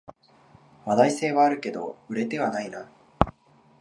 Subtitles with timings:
[0.83, 2.89] 話題性はあるけど売れてはないな